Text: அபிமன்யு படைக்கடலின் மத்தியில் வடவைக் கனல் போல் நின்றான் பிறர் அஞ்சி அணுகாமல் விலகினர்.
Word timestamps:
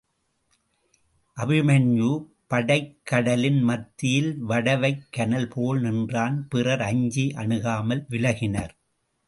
அபிமன்யு 1.37 2.09
படைக்கடலின் 2.47 3.61
மத்தியில் 3.61 4.31
வடவைக் 4.41 5.07
கனல் 5.11 5.47
போல் 5.47 5.81
நின்றான் 5.81 6.47
பிறர் 6.47 6.81
அஞ்சி 6.81 7.31
அணுகாமல் 7.35 8.05
விலகினர். 8.09 8.73